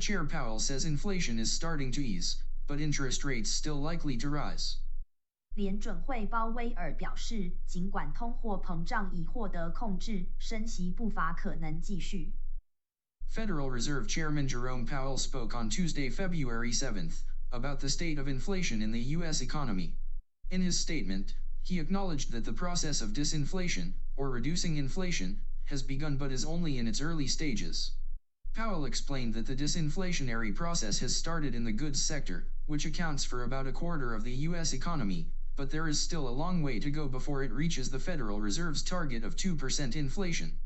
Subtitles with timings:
[0.00, 4.78] Chair Powell says inflation is starting to ease, but interest rates still likely to rise.
[5.54, 12.32] 联准会鲍威尔表示，尽管通货膨胀已获得控制，升息步伐可能继续。
[13.28, 18.92] Federal Reserve Chairman Jerome Powell spoke on Tuesday, February 7th, about the state of inflation in
[18.92, 19.40] the U.S.
[19.40, 19.92] economy.
[20.50, 26.16] In his statement, he acknowledged that the process of disinflation, or reducing inflation, has begun
[26.16, 27.92] but is only in its early stages.
[28.54, 33.44] Powell explained that the disinflationary process has started in the goods sector, which accounts for
[33.44, 34.72] about a quarter of the U.S.
[34.72, 38.40] economy, but there is still a long way to go before it reaches the Federal
[38.40, 40.58] Reserve's target of 2% inflation.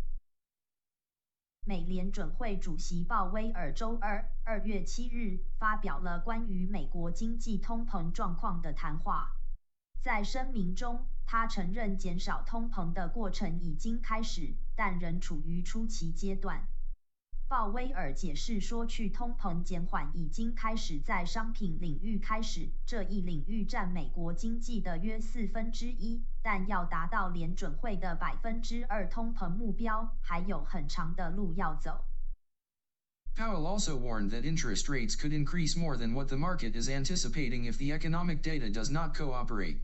[1.66, 9.36] 美联准会主席鲍威尔周二（二月七日）发表了关于美国经济通膨状况的谈话。
[10.02, 16.66] 在声明中，他承认减少通膨的过程已经开始，但仍处于初期阶段。
[17.50, 32.04] 鲍威尔解释说，去通膨减缓已经开始在商品领域开始，这一领域占美国经济的约四分之一，但要达到联准会的百分之二通膨目标，还有很长的路要走。
[33.36, 37.78] Powell also warned that interest rates could increase more than what the market is anticipating if
[37.78, 39.78] the economic data does not cooperate.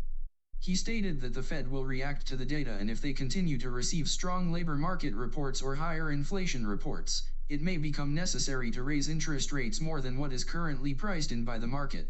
[0.61, 3.71] He stated that the Fed will react to the data and if they continue to
[3.71, 9.09] receive strong labor market reports or higher inflation reports, it may become necessary to raise
[9.09, 12.09] interest rates more than what is currently priced in by the market.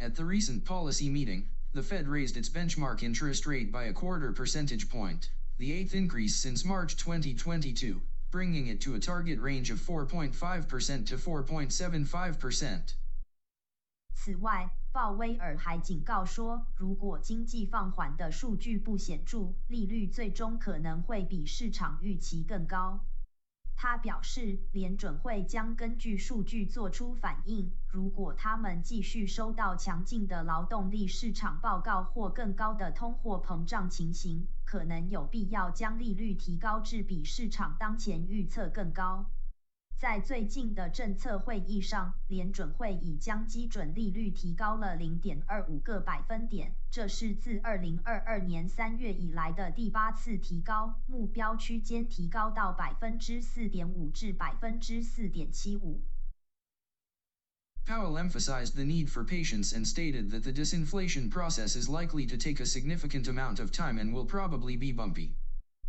[0.00, 4.32] At the recent policy meeting, the Fed raised its benchmark interest rate by a quarter
[4.32, 9.78] percentage point, the eighth increase since March 2022, bringing it to a target range of
[9.78, 12.94] 4.5% to 4.75%.
[14.16, 23.04] 此外，鲍威尔还警告说，如果经济放缓的数据不显着，利率最终可能会比市场预期更高。
[23.81, 27.71] 他表示，联准会将根据数据做出反应。
[27.87, 39.25] 如果他们继续收到强劲的劳动力市场报告或更高的通货膨胀情形，可能有必要将利率提高至比市场当前预测更高。
[39.99, 56.01] 在最近的政策会议上，联准会已将基准利率提高了零点二五个百分点，这是自二零二二年三月以来的第八次提高，目标区间提高到百分之四点五至百分之四点七五。
[57.85, 62.61] Powell emphasized the need for patience and stated that the disinflation process is likely to take
[62.61, 65.33] a significant amount of time and will probably be bumpy.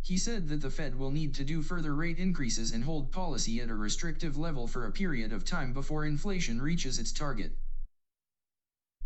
[0.03, 3.61] He said that the Fed will need to do further rate increases and hold policy
[3.61, 7.51] at a restrictive level for a period of time before inflation reaches its target.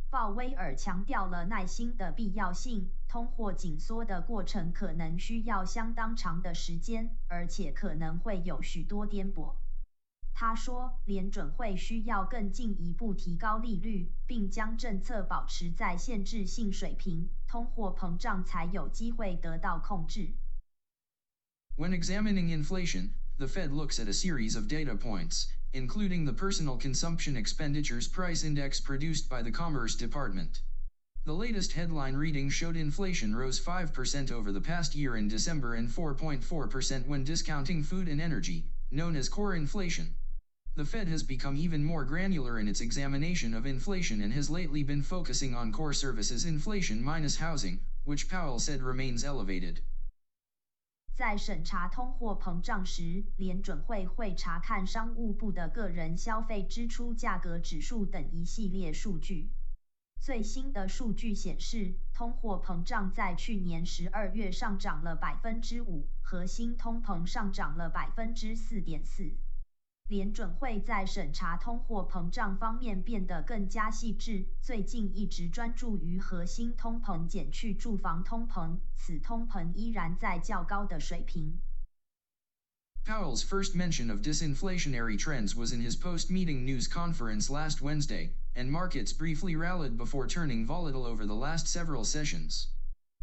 [0.10, 9.54] 鲍威尔强调了耐心的必要性，通货紧缩的过程可能需要相当长的时间，而且可能会有许多颠簸。
[10.34, 20.30] 他说，联准会需要更进一步提高利率，并将政策保持在限制性水平，通货膨胀才有机会得到控制。
[21.78, 27.36] When examining inflation, the Fed looks at a series of data points, including the Personal Consumption
[27.36, 30.62] Expenditures Price Index produced by the Commerce Department.
[31.26, 35.90] The latest headline reading showed inflation rose 5% over the past year in December and
[35.90, 40.16] 4.4% when discounting food and energy, known as core inflation.
[40.76, 44.84] The Fed has become even more granular in its examination of inflation and has lately
[44.84, 49.82] been focusing on core services inflation minus housing, which Powell said remains elevated.
[51.16, 59.50] 在审查通货膨胀时，联准会会查看商务部的个人消费支出价格指数等一系列数据。
[60.20, 69.38] 最新的数据显示，通货膨胀在去年十二月上涨了百分之五，核心通膨上涨了百分之四点四。
[70.11, 81.61] 联准会在审查通货膨胀方面变得更加细致，最近一直专注于核心通膨减去住房通膨，此通膨依然在较高的水平。
[83.05, 89.13] Powell's first mention of disinflationary trends was in his post-meeting news conference last Wednesday, and markets
[89.13, 92.67] briefly rallied before turning volatile over the last several sessions.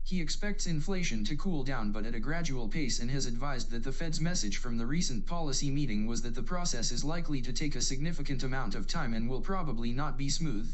[0.03, 3.83] He expects inflation to cool down but at a gradual pace and has advised that
[3.83, 7.51] the Fed's message from the recent policy meeting was that the process is likely to
[7.51, 10.73] take a significant amount of time and will probably not be smooth.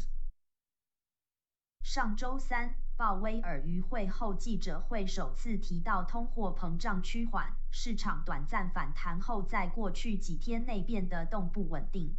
[1.82, 12.16] 上周三，鲍威尔于会后记者会首次提到通货膨胀趋缓，市场短暂反弹后在过去几天内变得动不稳定。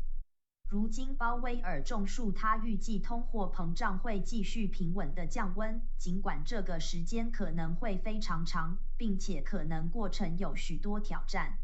[0.70, 11.60] 如今，鲍威尔重述，他预计通货膨胀会继续平稳的降温，尽管这个时间可能会非常长，并且可能过程有许多挑战。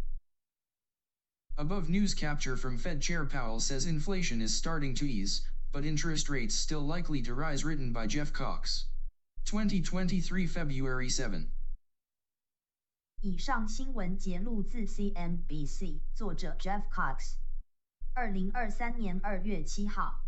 [1.57, 5.41] Above news capture from Fed Chair Powell says inflation is starting to ease,
[5.73, 8.85] but interest rates still likely to rise written by Jeff Cox.
[9.45, 11.47] 2023 February 7.
[13.21, 17.35] 以上新闻节录自 CNBC，作者 Jeff Cox。
[18.18, 20.24] 二零二三年二月七号。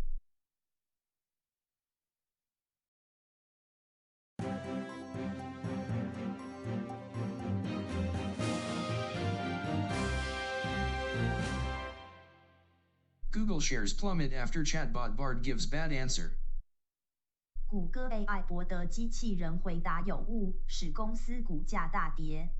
[13.31, 16.33] Google shares plummet after chatbot Bard gives bad answer.
[17.67, 22.51] 谷歌 AI 博德机器人回答有误，使公司股价大跌。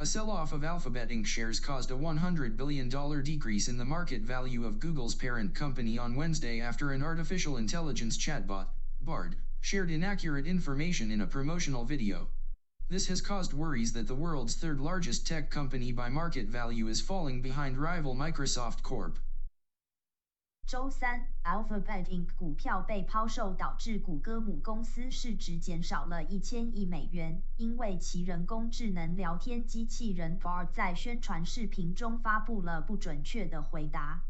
[0.00, 1.26] A sell-off of Alphabet Inc.
[1.26, 2.88] shares caused a $100 billion
[3.22, 8.16] decrease in the market value of Google's parent company on Wednesday after an artificial intelligence
[8.16, 8.68] chatbot,
[9.00, 12.28] Bard, shared inaccurate information in a promotional video.
[12.88, 17.00] This has caused worries that the world's third largest tech company by market value is
[17.00, 19.18] falling behind rival Microsoft Corp.
[20.66, 22.34] 周三，Alphabet Inc.
[22.34, 34.22] 股票被抛售，导致谷歌母公司市值减少了一千亿美元，因为其人工智能聊天机器人 Bard 在宣传视频中发布了不准确的回答。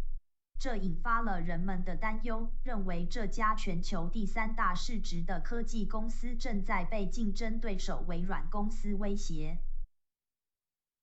[0.58, 9.58] 这引发了人们的担忧，认为这家全球第三大市值的科技公司正在被竞争对手微软公司威胁。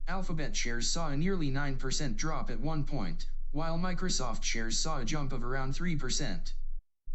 [0.07, 5.06] Alphabet shares saw a nearly 9% drop at one point, while Microsoft shares saw a
[5.06, 6.54] jump of around 3%.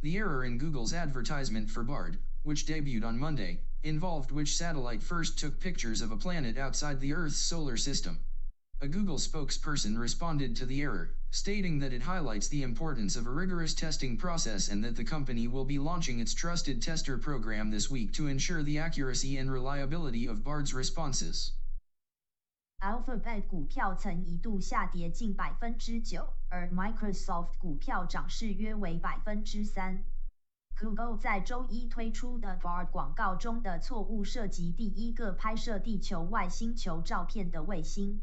[0.03, 5.39] The error in Google's advertisement for Bard, which debuted on Monday, involved which satellite first
[5.39, 8.19] took pictures of a planet outside the Earth's solar system.
[8.81, 13.31] A Google spokesperson responded to the error, stating that it highlights the importance of a
[13.31, 17.89] rigorous testing process and that the company will be launching its trusted tester program this
[17.89, 21.53] week to ensure the accuracy and reliability of Bard's responses.
[22.85, 30.05] Alphabet 股票曾一度下跌近百分之九，而 Microsoft 股票涨势约为百分之三。
[30.79, 38.21] Google 在周一推出的 Bard 广告中的错误涉及第一个拍摄地球外星球照片的卫星。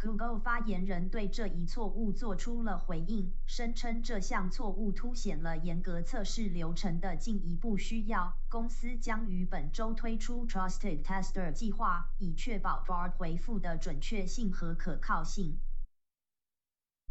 [0.00, 8.32] Google 发言人对这一错误做出了回应，声称这项错误凸显了严格测试流程的进一步需要。
[8.48, 15.58] 公司将于本周推出 Trusted Tester 计划，以确保 Bard 回复的准确性和可靠性。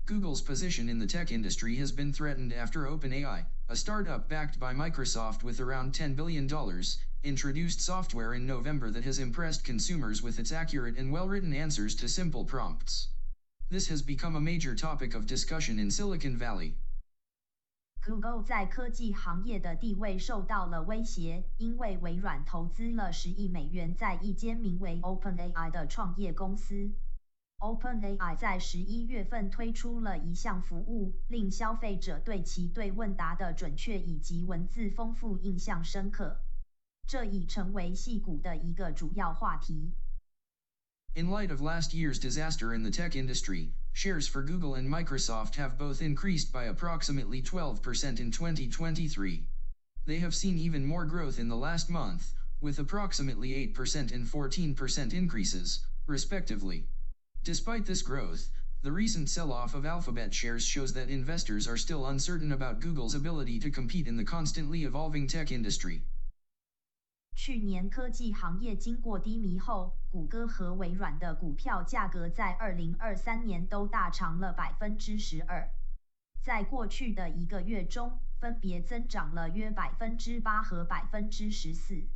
[0.05, 4.73] Google's position in the tech industry has been threatened after OpenAI, a startup backed by
[4.73, 6.47] Microsoft with around $10 billion,
[7.22, 12.08] introduced software in November that has impressed consumers with its accurate and well-written answers to
[12.08, 13.08] simple prompts.
[13.70, 16.74] This has become a major topic of discussion in Silicon Valley.
[18.04, 26.90] Google 在科技行业的地位受到了威胁，因为微软投资了十亿美元在一间名为 OpenAI 的创业公司。
[27.60, 36.40] OpenAI 在十一月份推出了一项服务，令消费者对其对问答的准确以及文字丰富印象深刻。
[37.12, 39.92] 这已成为戏股的一个主要话题。
[41.14, 45.76] In light of last year's disaster in the tech industry, shares for Google and Microsoft have
[45.76, 49.46] both increased by approximately 12% in 2023.
[50.06, 52.32] They have seen even more growth in the last month,
[52.62, 56.86] with approximately 8% and 14% increases, respectively.
[57.44, 58.48] Despite this growth,
[58.80, 63.60] the recent sell-off of Alphabet shares shows that investors are still uncertain about Google's ability
[63.60, 66.00] to compete in the constantly evolving tech industry.
[67.39, 75.69] 去年科技行业经过低迷后，谷歌和微软的股票价格在二零二三年都大涨了百分之十二。
[76.41, 82.07] 在过去的一个月中，分别增长了约百分之八和百分之十四。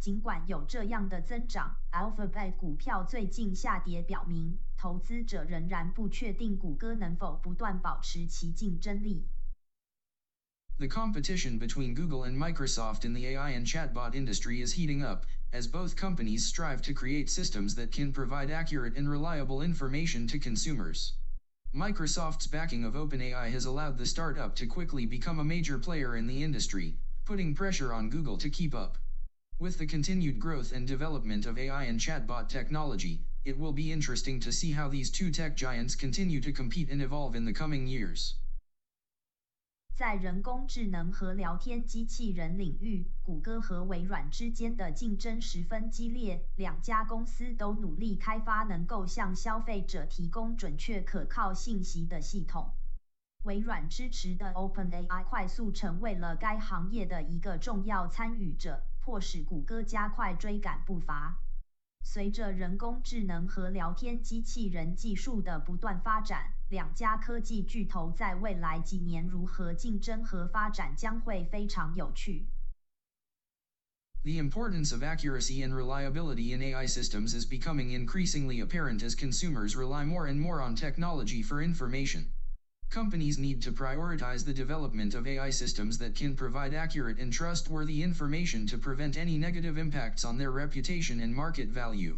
[0.00, 9.26] 尽管有这样的增长，Alphabet 股票最近下跌，表明投资者仍然不确定谷歌能否不断保持其竞争力。
[10.80, 15.66] The competition between Google and Microsoft in the AI and chatbot industry is heating up, as
[15.66, 21.14] both companies strive to create systems that can provide accurate and reliable information to consumers.
[21.74, 26.28] Microsoft's backing of OpenAI has allowed the startup to quickly become a major player in
[26.28, 26.94] the industry,
[27.24, 28.98] putting pressure on Google to keep up.
[29.58, 34.38] With the continued growth and development of AI and chatbot technology, it will be interesting
[34.38, 37.88] to see how these two tech giants continue to compete and evolve in the coming
[37.88, 38.36] years.
[39.98, 46.46] 在人工智能和聊天机器人领域，谷歌和微软之间的竞争十分激烈。
[46.54, 52.70] 两家公司都努力开发能够向消费者提供准确可靠信息的系统。
[53.42, 58.84] 微软支持的 OpenAI 快速成为了该行业的一个重要参与者。
[59.00, 61.40] 迫使谷歌加快追赶步伐。
[62.04, 72.47] 随着人工智能和聊天机器人技术的不断发展，两家科技巨头在未来几年如何竞争和发展将会非常有趣。
[74.23, 80.05] The importance of accuracy and reliability in AI systems is becoming increasingly apparent as consumers rely
[80.05, 82.29] more and more on technology for information.
[82.89, 88.01] Companies need to prioritize the development of AI systems that can provide accurate and trustworthy
[88.01, 92.17] information to prevent any negative impacts on their reputation and market value.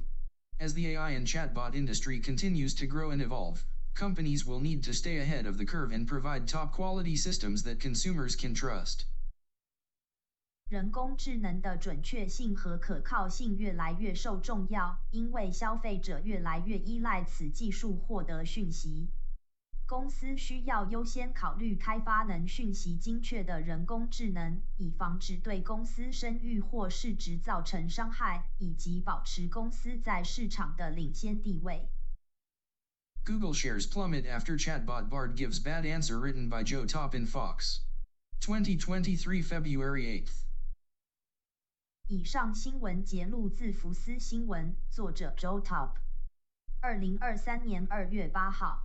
[0.60, 3.65] As the AI and chatbot industry continues to grow and evolve,
[4.00, 7.78] companies will need to stay ahead of the curve and provide top quality systems that
[7.78, 9.04] consumers can trust.
[10.71, 19.11] 人工智能的准确性和可靠性越来越受重要，因为消费者越来越依赖此技术获得讯息。
[19.87, 31.88] 公司需要优先考虑开发能讯息精确的人工智能，以防止对公司声誉或市值造成伤害，以及保持公司在市场的领先地位。
[33.25, 37.82] Google shares plummet after chatbot Bard gives bad answer written by Joe Top in Fox.
[38.42, 40.44] 2023 February 8th.
[42.08, 45.96] 以上新闻节录自福斯新闻，作者 Joe Top。
[46.82, 48.84] 二零二三年二月八号。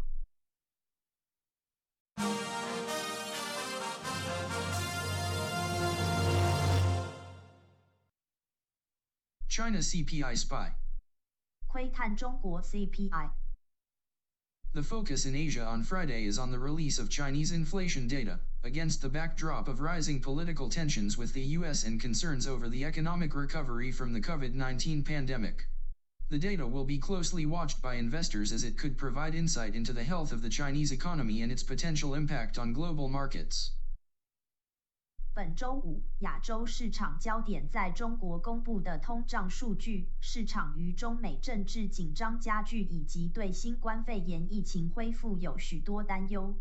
[9.50, 10.72] China CPI spy.
[11.66, 13.30] 窥探中国 CPI。
[14.75, 19.01] The focus in Asia on Friday is on the release of Chinese inflation data, against
[19.01, 23.89] the backdrop of rising political tensions with the US and concerns over the economic recovery
[23.93, 25.69] from the COVID 19 pandemic.
[26.27, 30.03] The data will be closely watched by investors as it could provide insight into the
[30.03, 33.71] health of the Chinese economy and its potential impact on global markets.
[35.35, 40.07] 本周五，亚洲市场焦点在中国公布的通胀数据。
[40.21, 46.55] 市场于中美政治紧张加剧以及对新冠肺炎疫情恢复有许多担忧。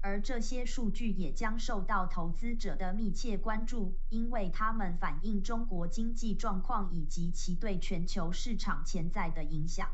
[0.00, 9.90] 而这些数据也将受到投资者的密切关注，因为它们反映中国经济状况以及其对全球市场潜在的影响。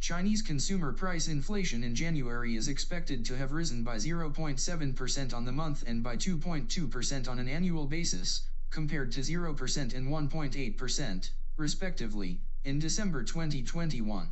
[0.00, 5.52] Chinese consumer price inflation in January is expected to have risen by 0.7% on the
[5.52, 12.78] month and by 2.2% on an annual basis, compared to 0% and 1.8%, respectively, in
[12.78, 14.30] December 2021.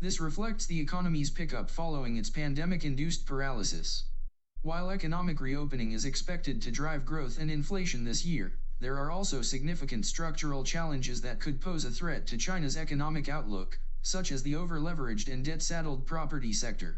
[0.00, 4.04] This reflects the economy's pickup following its pandemic induced paralysis.
[4.62, 9.42] While economic reopening is expected to drive growth and inflation this year, there are also
[9.42, 14.56] significant structural challenges that could pose a threat to China's economic outlook, such as the
[14.56, 16.96] over-leveraged and debt-saddled property sector.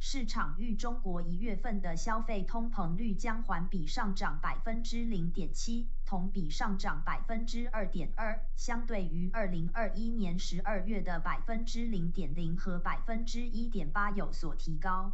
[0.00, 15.12] 市场预中国一月份的消费通膨率将环比上涨百分之零点七，同比上涨百分之二点二，相对于二零二一年十二月的百分之零点零和百分之一点八有所提高。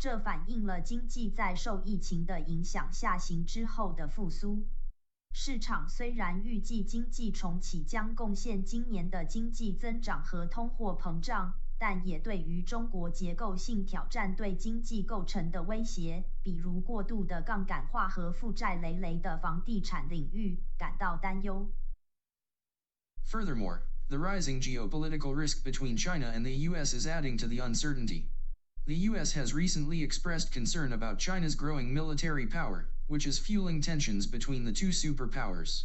[0.00, 4.66] 这反映了经济在受疫情的影响下行之后的复苏。
[5.35, 11.53] 市场虽然预计经济重启将贡献今年的经济增长和通货膨胀。
[11.81, 21.71] 但也对于中国结构性挑战对经济构成的威胁，比如过度的杠杆化和负债累累的房地产领域感到担忧。
[23.25, 28.25] Furthermore, the rising geopolitical risk between China and the US is adding to the uncertainty.
[28.85, 34.26] The US has recently expressed concern about China's growing military power, which is fueling tensions
[34.26, 35.84] between the two superpowers.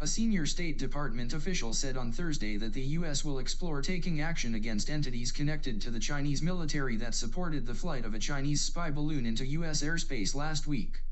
[0.00, 3.24] A senior State Department official said on Thursday that the U.S.
[3.24, 8.04] will explore taking action against entities connected to the Chinese military that supported the flight
[8.04, 9.82] of a Chinese spy balloon into U.S.
[9.82, 11.02] airspace last week.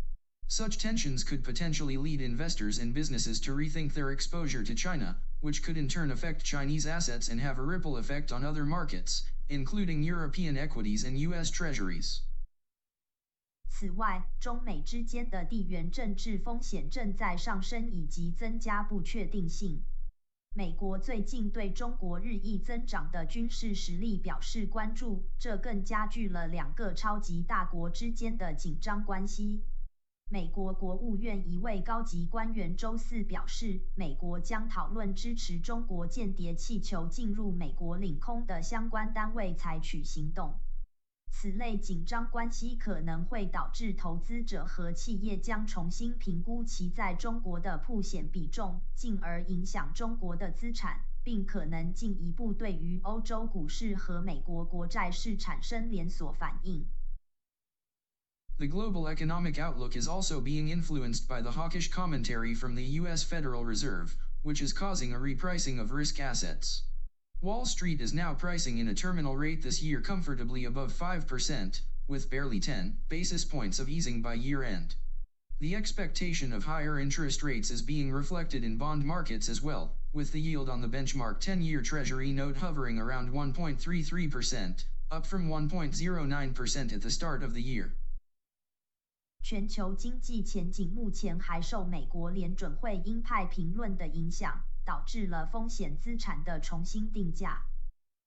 [0.49, 5.63] Such tensions could potentially lead investors and businesses to rethink their exposure to China, which
[5.63, 10.03] could in turn affect Chinese assets and have a ripple effect on other markets, including
[10.03, 11.51] European equities and U.S.
[11.51, 12.23] treasuries.
[13.71, 19.85] 此外，中美之间的地缘政治风险正在上升，以及增加不确定性。
[20.53, 29.63] 美国最近对中国日益增长的军事实力表示关注，这更加剧了两个超级大国之间的紧张关系。
[30.29, 40.59] 美国国务院一位高级官员周四表示，美国将讨论支持中国间谍气球进入美国领空的相关单位采取行动。
[41.30, 56.88] 此类紧张关系可能会导致投资者和企业将重新评估其在中国的铺险比重，进而影响中国的资产，并可能进一步对于欧洲股市和美国国债市产生连锁反应。
[58.58, 63.24] The global economic outlook is also being influenced by the hawkish commentary from the U.S.
[63.24, 66.84] Federal Reserve, which is causing a repricing of risk assets.
[67.46, 72.30] Wall Street is now pricing in a terminal rate this year comfortably above 5%, with
[72.30, 74.96] barely 10 basis points of easing by year end.
[75.60, 80.32] The expectation of higher interest rates is being reflected in bond markets as well, with
[80.32, 86.94] the yield on the benchmark 10 year Treasury note hovering around 1.33%, up from 1.09%
[86.94, 87.94] at the start of the year.
[89.44, 97.63] 全球经济前景目前还受美国联准会鹰派评论的影响， 导致了风险资产的重新定价。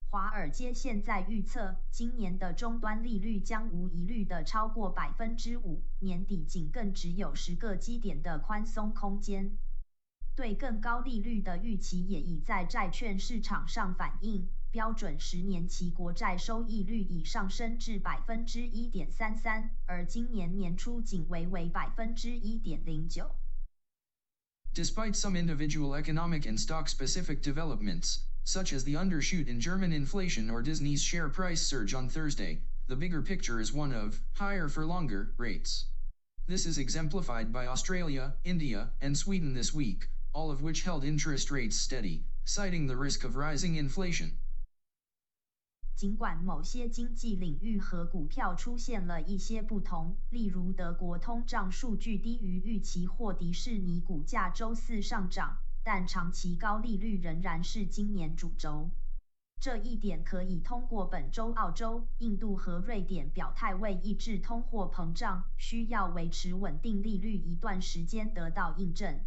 [0.09, 9.57] 华尔街现在预测，今年的终端利率将无疑虑的超过百分之五，年底仅更只有十个基点的宽松空间。
[10.35, 23.35] 对更高利率的预期也已在债券市场上反映，标准十年期国债收益率已上升至百分之一点三三，而今年年初仅为为百分之一点零九。
[24.75, 31.03] Despite some individual economic and stock-specific developments, such as the undershoot in German inflation or Disney's
[31.03, 35.85] share price surge on Thursday, the bigger picture is one of higher for longer rates.
[36.47, 41.51] This is exemplified by Australia, India, and Sweden this week, all of which held interest
[41.51, 44.39] rates steady, citing the risk of rising inflation.
[45.95, 58.89] 尽管某些经济领域和股票出现了一些不同，例如德国通胀数据低于预期或迪士尼股价周四上涨，但长期高利率仍然是今年主轴。
[59.61, 69.23] 这一点可以通过本周澳洲、印度和瑞典表态为抑制通货膨胀需要维持稳定利率一段时间得到印证。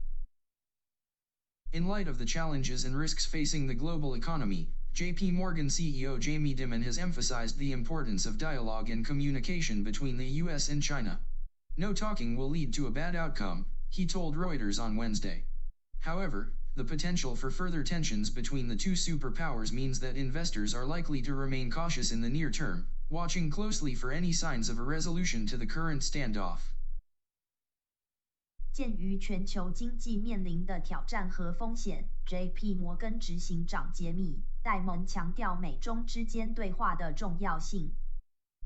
[1.73, 6.55] In light of the challenges and risks facing the global economy, JP Morgan CEO Jamie
[6.55, 11.21] Dimon has emphasized the importance of dialogue and communication between the US and China.
[11.77, 15.45] No talking will lead to a bad outcome, he told Reuters on Wednesday.
[16.01, 21.21] However, the potential for further tensions between the two superpowers means that investors are likely
[21.21, 25.47] to remain cautious in the near term, watching closely for any signs of a resolution
[25.47, 26.61] to the current standoff.
[28.77, 32.75] 鉴于全球经济面临的挑战和风险，J.P.
[32.75, 37.95] 摩根执行长杰米·戴蒙强调美中之间对话的重要性。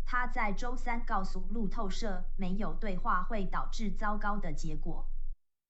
[0.05, 5.07] 他在周三告诉路透社，没有对话会导致糟糕的结果。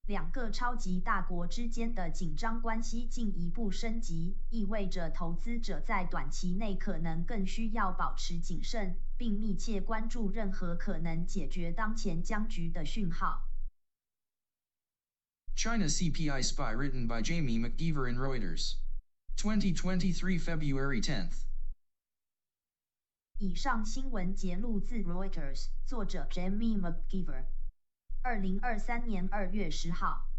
[0.06, 13.49] 两个超级大国之间的紧张关系进一步升级，意味着投资者在短期内可能更需要保持谨慎，并密切关注任何可能解决当前僵局的讯号。
[15.59, 18.75] China CPI Spy written by Jamie McGeever in Reuters.
[19.37, 21.45] 2023 February 10th.
[23.39, 27.45] 以上新闻节录自 Reuters，作者 Jamie McGeever。
[28.21, 30.29] 二零二三年二月十号。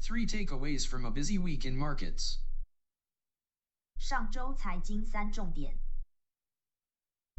[0.00, 2.38] Three takeaways from a busy week in markets.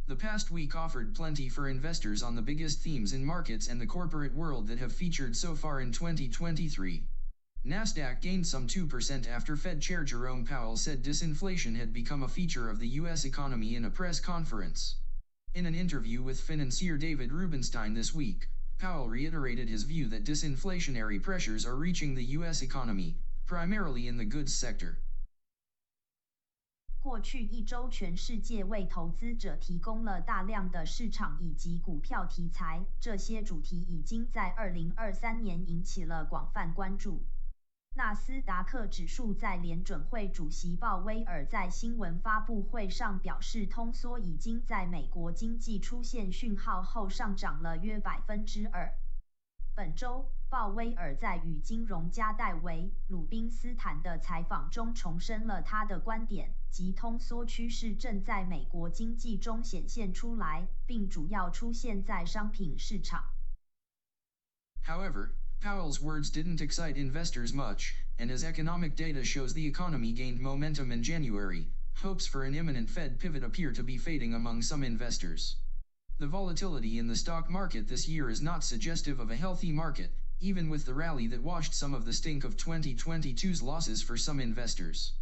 [0.08, 3.86] The past week offered plenty for investors on the biggest themes in markets and the
[3.86, 7.04] corporate world that have featured so far in 2023.
[7.64, 12.68] Nasdaq gained some 2% after Fed Chair Jerome Powell said disinflation had become a feature
[12.68, 13.24] of the U.S.
[13.24, 14.96] economy in a press conference.
[15.54, 18.48] In an interview with financier David Rubenstein this week,
[18.78, 22.60] Powell reiterated his view that disinflationary pressures are reaching the U.S.
[22.60, 23.14] economy,
[23.46, 24.98] primarily in the goods sector.
[27.06, 37.24] 过去一周，全世界为投资者提供了大量的市场以及股票题材，这些主题已经在2023年引起了广泛关注。
[37.94, 48.92] 纳斯达克指数在联准会主席鲍威尔在新闻发布会上表示，通缩已经在美国经济出现讯号后上涨了约百分之二。
[49.76, 63.23] 本周，鲍威尔在与金融家戴维·鲁宾斯坦的采访中重申了他的观点，即通缩趋势正在美国经济中显现出来，并主要出现在商品市场。
[64.85, 70.91] However, Powell's words didn't excite investors much, and as economic data shows the economy gained momentum
[70.91, 71.67] in January,
[72.01, 75.57] hopes for an imminent Fed pivot appear to be fading among some investors.
[76.17, 80.11] The volatility in the stock market this year is not suggestive of a healthy market,
[80.39, 84.39] even with the rally that washed some of the stink of 2022's losses for some
[84.39, 85.13] investors.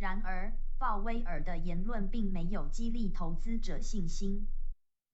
[0.00, 4.46] 然而，鲍威尔的言论并没有激励投资者信心。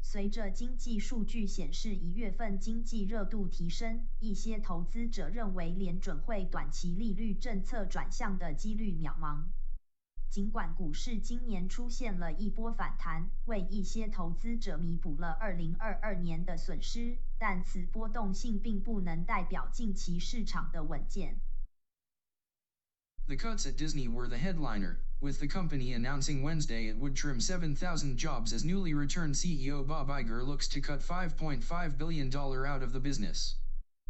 [0.01, 9.47] 随着经济数据显示一月份经济热度提升，一些投资者认为联准会短期利率政策转向的几率渺茫。
[10.31, 21.41] 尽管股市今年出现了一波反弹，为一些投资者弥补了2022年的损失，但此波动性并不能代表近期市场的稳健。
[23.29, 28.17] The cuts at Disney were the headliner, with the company announcing Wednesday it would trim 7,000
[28.17, 33.01] jobs as newly returned CEO Bob Iger looks to cut $5.5 billion out of the
[33.01, 33.57] business.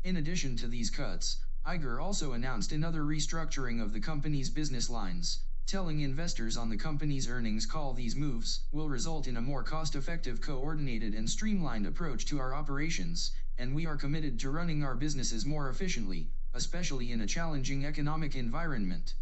[0.05, 5.41] In addition to these cuts, Iger also announced another restructuring of the company's business lines,
[5.65, 10.43] telling investors on the company's earnings call these moves will result in a more cost-effective
[10.43, 15.47] coordinated and streamlined approach to our operations, and we are committed to running our businesses
[15.47, 19.15] more efficiently, especially in a challenging economic environment.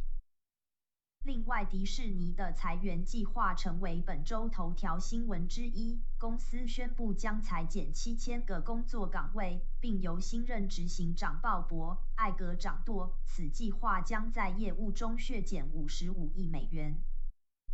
[1.25, 5.99] 另外，迪士尼的裁员计划成为本周头条新闻之一。
[6.19, 13.19] 公司宣布将裁减七千个工作岗位，并由新任执行长鲍勃·艾格掌舵。
[13.25, 17.03] 此计划将在业务中削减五十五亿美元。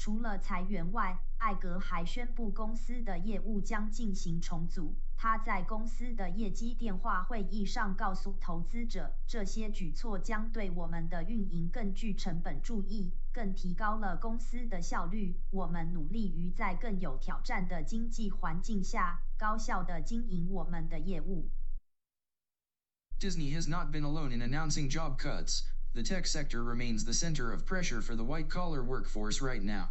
[0.01, 4.95] 除了裁员外，艾格还宣布公司的业务将进行重组。
[5.15, 15.39] 他在公司的业绩电话会议上告诉投资者，这些举措将对我们的运营更具成本注意，更提高了公司的效率。
[15.51, 21.51] 我们努力于在更有挑战的经济环境下，高效地经营我们的业务。
[23.19, 25.65] Disney has not been alone in announcing job cuts.
[25.93, 29.89] The tech sector remains the center of pressure for the white-collar workforce right now.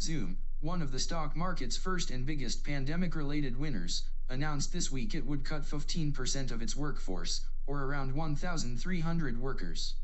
[0.00, 5.26] Zoom, one of the stock market's first and biggest pandemic-related winners, announced this week it
[5.26, 9.96] would cut 15% of its workforce, or around 1,300 workers.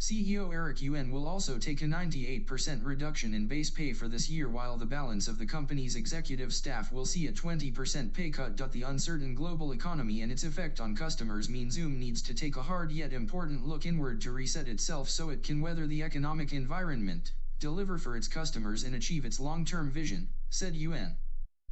[0.00, 4.48] CEO Eric Yuan will also take a 98% reduction in base pay for this year
[4.48, 8.56] while the balance of the company's executive staff will see a 20% pay cut.
[8.70, 12.62] The uncertain global economy and its effect on customers mean Zoom needs to take a
[12.62, 17.32] hard yet important look inward to reset itself so it can weather the economic environment,
[17.58, 21.16] deliver for its customers and achieve its long-term vision, said Yuan.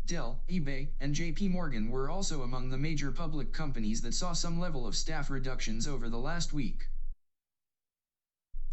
[0.05, 4.59] Dell, eBay, and JP Morgan were also among the major public companies that saw some
[4.59, 6.89] level of staff reductions over the last week.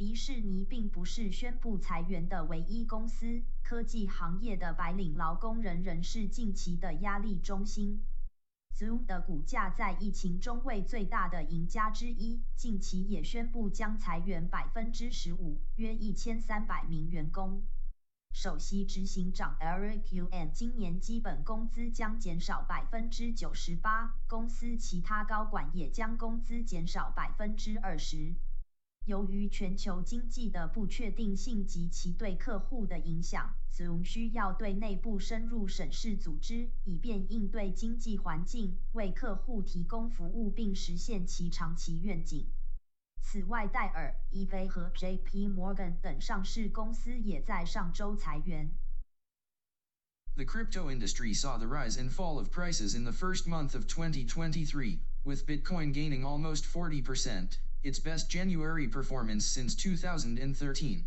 [0.06, 8.04] 迪士尼并不是宣布裁员的唯一公司，科技行业的白领劳工仍是近期的压力中心。
[8.78, 17.64] Zoom 的股价在疫情中为最大的赢家之一，近期也宣布将裁员百分之十五，约一千三百名员工。
[18.34, 28.36] 首席执行长 Eric Yuan 今年基本工资将减少百分之九十八，公司其他高管也将工资减少百分之二十。
[29.06, 42.48] 由于全球经济的不确定性及其对客户的影响，Zoom 需要对内部深入审视组织，以便应对经济环境，为客户提供服务并实现其长期愿景。
[43.22, 45.50] 此外，戴尔、eBay 和 J.P.
[45.50, 48.72] Morgan 等上市公司也在上周裁员。
[50.36, 55.00] The crypto industry saw the rise and fall of prices in the first month of 2023,
[55.26, 57.58] with Bitcoin gaining almost 40%.
[57.84, 61.04] Its best January performance since 2013.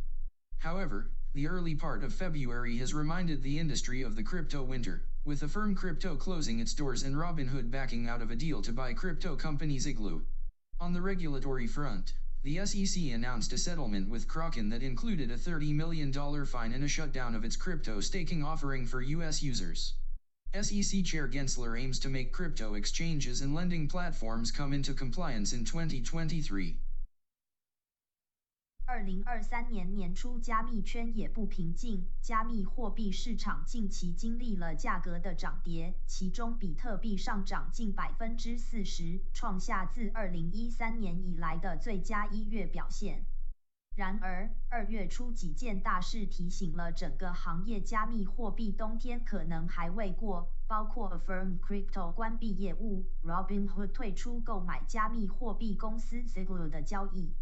[0.59, 5.43] However, the early part of February has reminded the industry of the crypto winter, with
[5.43, 9.37] Affirm Crypto closing its doors and Robinhood backing out of a deal to buy crypto
[9.37, 10.23] company Ziglu.
[10.79, 12.13] On the regulatory front,
[12.43, 16.13] the SEC announced a settlement with Kraken that included a $30 million
[16.45, 19.43] fine and a shutdown of its crypto staking offering for U.S.
[19.43, 19.95] users.
[20.63, 25.65] SEC Chair Gensler aims to make crypto exchanges and lending platforms come into compliance in
[25.65, 26.77] 2023.
[28.87, 32.07] 二零二三年年初，加密圈也不平静。
[32.23, 43.27] 加密货币市场近期经历了价格的涨跌，其中比特币上涨近百分之四十，创下自二零一三年以来的最佳一月表现。
[43.97, 57.33] 然而，二月初几件大事提醒了整个行业，加密货币冬天可能还未过，包括 Affirm Crypto 关闭业务，Robinhood 退出购买加密货币公司 Ziglu 的交易。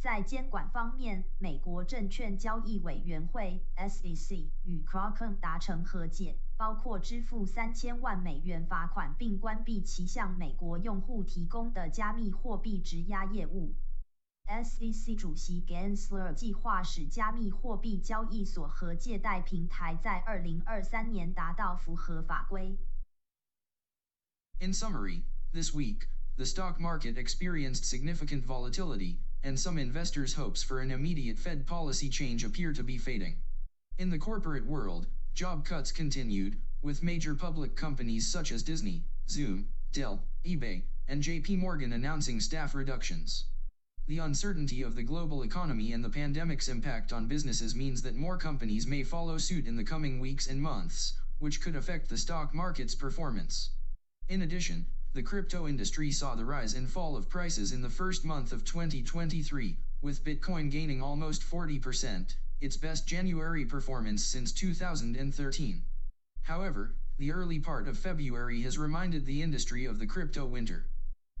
[0.00, 13.72] 在监管方面，美国证券交易委员会 SEC 与 Kraken 达成和解，包括支付三千万美元罚款，并关闭其向美国用户提供的加密货币质押业务。
[14.63, 22.77] SEC 主席 Gensler 计划使加密货币交易所和借贷平台在2023年达到符合法规。
[24.59, 30.91] In summary, this week, the stock market experienced significant volatility, and some investors' hopes for an
[30.91, 33.37] immediate Fed policy change appear to be fading.
[33.97, 39.69] In the corporate world, job cuts continued, with major public companies such as Disney, Zoom,
[39.93, 43.45] Dell, eBay, and JP Morgan announcing staff reductions.
[44.08, 48.38] The uncertainty of the global economy and the pandemic's impact on businesses means that more
[48.38, 52.54] companies may follow suit in the coming weeks and months, which could affect the stock
[52.54, 53.70] market's performance.
[54.28, 58.24] In addition, the crypto industry saw the rise and fall of prices in the first
[58.24, 65.82] month of 2023, with Bitcoin gaining almost 40%, its best January performance since 2013.
[66.42, 70.86] However, the early part of February has reminded the industry of the crypto winter.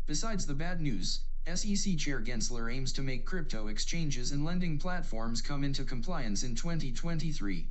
[0.06, 5.40] Besides the bad news, SEC Chair Gensler aims to make crypto exchanges and lending platforms
[5.40, 7.68] come into compliance in 2023.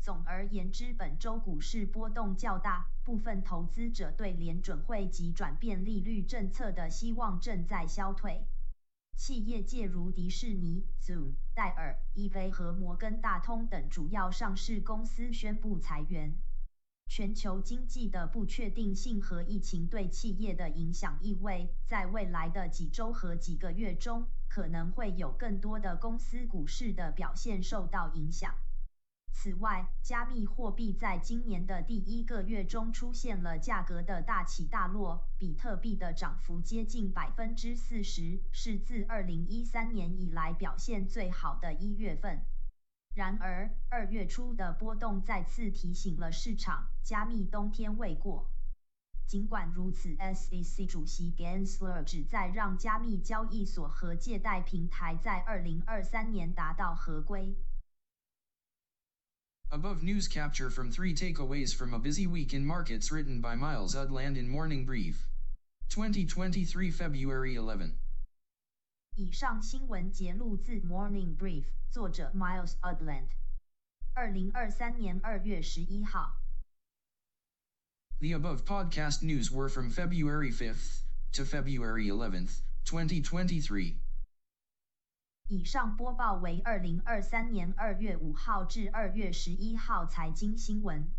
[0.00, 8.44] 总而言之，本周股市波动较大，部分投资者对联准会及转变利率政策的希望正在消退。
[9.16, 16.34] 企业界如迪士尼、Zoom、戴尔、eBay 和摩根大通等主要上市公司宣布裁员。
[17.10, 28.54] 全球经济的不确定性和疫情对企业的影响意味，在未来的几周和几个月中，可能会有更多的公司股市的表现受到影响。
[29.32, 42.44] 此外，加密货币在今年的第一个月中出现了价格的大起大落，比特币的涨幅接近百分之四十，是自二零一三年以来表现最好的一月份。
[43.14, 48.48] 然而，二月初的波动再次提醒了市场，加密冬天未过。
[49.26, 57.56] 尽管如此，SEC 主席 Gensler 旨在让加密交易所和借贷平台在二零二三年达到合规。
[59.70, 64.36] Above news capture from three takeaways from a busy week in markets written by Miles Udland
[64.36, 65.28] in Morning Brief.
[65.90, 67.92] 2023 February 11.
[69.16, 73.28] 以上新闻节录自 Morning Brief，作者 Miles Udland。
[74.14, 76.36] 二零二三年二月十一号。
[78.20, 83.96] The above podcast news were from February 5th to February 11th, 2023.
[85.48, 91.10] 以上播报为二零二三年二月五号至二月十一号财经新闻。